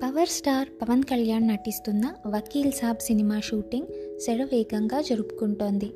Power 0.00 0.30
star 0.30 0.68
Pawan 0.80 1.02
Kalyan 1.02 1.46
నటిస్తున్న 1.48 2.04
Vakeel 2.26 2.72
Saab 2.72 3.00
cinema 3.00 3.36
shooting 3.40 3.88
శరవేగంగా 4.26 5.00
జరుపుకుంటోంది. 5.00 5.92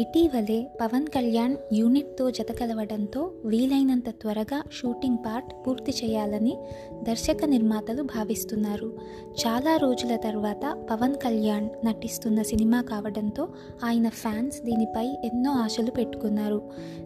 ఇటీవలే 0.00 0.70
పవన్ 0.80 1.06
కళ్యాణ్ 1.06 1.56
యూనిట్తో 1.72 2.30
జతకలవడంతో 2.30 3.30
వీలైనంత 3.44 4.10
త్వరగా 4.10 4.62
షూటింగ్ 4.72 5.18
పార్ట్ 5.26 5.66
పూర్తి 5.66 5.92
చేయాలని 6.04 6.56
దర్శక 7.02 7.44
నిర్మాతలు 7.44 8.02
భావిస్తున్నారు. 8.02 8.98
చాలా 9.34 9.76
రోజుల 9.76 10.16
తర్వాత 10.16 10.86
పవన్ 10.90 11.14
కళ్యాణ్ 11.14 11.68
నటిస్తున్న 11.86 12.42
సినిమా 12.42 12.82
కావడంతో 12.82 13.48
ఆయన 13.84 14.08
ఫ్యాన్స్ 14.08 14.60
దీనిపై 14.62 15.06
ఎన్నో 15.24 15.50
ఆశలు 15.50 15.90
పెట్టుకున్నారు. 15.90 16.62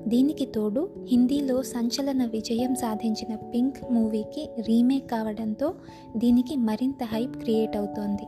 దీనికి 0.08 0.46
తోడు 0.46 0.88
హిందీలో 1.08 1.62
సంచలన 1.62 2.24
విజయం 2.24 2.74
సాధించిన 2.74 3.34
పింక్ 3.34 3.92
మూవీకి 3.92 4.48
రీమేక్ 4.60 5.10
కావడంతో 5.10 5.74
దీనికి 6.16 6.56
మరింత 6.56 7.04
హైప్ 7.04 7.36
క్రియేట్ 7.36 7.76
అవుతోంది. 7.76 8.26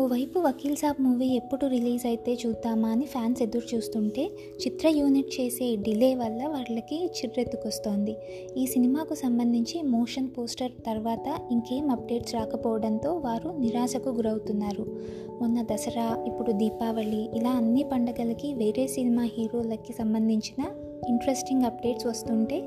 ఓవైపు 0.00 0.38
వకీల్ 0.38 0.76
సాబ్ 0.76 1.00
మూవీ 1.04 1.26
ఎప్పుడు 1.40 1.64
రిలీజ్ 1.74 2.04
అయితే 2.06 2.32
చూద్దామా 2.40 2.88
అని 2.94 3.04
ఫ్యాన్స్ 3.12 3.40
ఎదురు 3.44 3.66
చూస్తుంటే 3.72 4.22
చిత్ర 4.62 4.88
యూనిట్ 4.96 5.30
చేసే 5.36 5.66
డిలే 5.86 6.08
వల్ల 6.14 6.40
వాళ్ళకి 6.54 6.98
చిర్రెత్తుకొస్తోంది. 7.18 8.14
ఈ 8.56 8.64
సినిమాకు 8.66 9.14
సంబంధించి 9.14 9.76
మోషన్ 9.92 10.28
పోస్టర్ 10.36 10.74
తర్వాత 10.88 11.26
ఇంకేం 11.50 11.86
అప్డేట్స్ 11.96 12.34
రాకపోవడంతో 12.34 13.12
వారు 13.26 13.52
నిరాశకు 13.62 14.12
గురవుతున్నారు. 14.18 14.86
మొన్న 15.40 15.62
దసరా 15.70 16.08
ఇప్పుడు 16.26 16.52
దీపావళి 16.52 17.22
ఇలా 17.40 17.52
అన్ని 17.60 17.84
పండగలకి 17.92 18.50
వేరే 18.62 18.86
సినిమా 18.96 19.26
హీరోలకి 19.36 19.92
సంబంధించిన 19.92 20.62
ఇంట్రెస్టింగ్ 21.08 21.66
అప్డేట్స్ 21.70 22.06
వస్తుంటే 22.06 22.58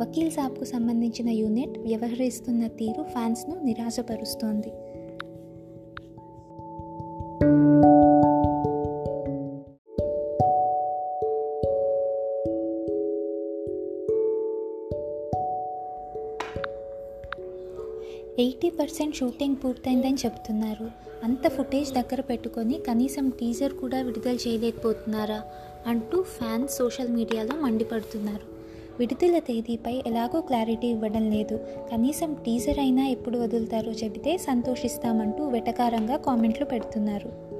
వకీల్ 0.00 0.30
సాబ్కు 0.30 0.64
సంబంధించిన 0.64 1.28
యూనిట్ 1.42 1.78
వ్యవహరిస్తున్న 1.88 2.66
తీరు 2.80 3.04
ఫ్యాన్స్ను 3.14 3.56
నిరాశపరుస్తోంది. 3.64 4.72
ఎయిటీ 7.36 7.48
పర్సెంట్ 18.70 19.16
షూటింగ్ 19.16 19.56
పూర్తయిందని 19.64 20.14
చెప్తున్నారు. 20.14 20.90
అంత 21.24 21.48
ఫుటేజ్ 21.48 21.92
దగ్గర 21.92 22.20
పెట్టుకొని 22.20 22.78
కనీసం 22.88 23.30
టీజర్ 23.30 23.72
కూడా 23.72 24.02
విడుదల 24.02 24.34
చేయలేకపోతున్నారా 24.34 25.42
అంటూ 25.86 26.22
ఫ్యాన్స్ 26.22 26.76
సోషల్ 26.76 27.08
మీడియాలో 27.08 27.60
మండిపడుతున్నారు. 27.62 28.55
విడుదల 28.98 29.38
తేదీపై 29.38 30.02
ఎలాగో 30.06 30.40
క్లారిటీ 30.40 30.86
ఇవ్వడం 30.86 31.30
లేదు. 31.30 31.60
కనీసం 31.92 32.34
టీజర్ 32.34 32.78
అయినా 32.78 33.06
ఎప్పుడు 33.06 33.38
వదులుతారో 33.38 33.92
చెబితే 33.92 34.36
సంతోషిస్తామంటూ 34.36 35.44
వెటకారంగా 35.44 36.16
కామెంట్లు 36.16 36.66
పెడుతున్నారు. 36.66 37.55